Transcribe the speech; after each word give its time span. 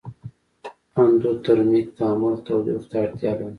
اندوترمیک 0.99 1.87
تعامل 1.97 2.35
تودوخې 2.45 2.87
ته 2.89 2.95
اړتیا 3.03 3.31
لري. 3.37 3.47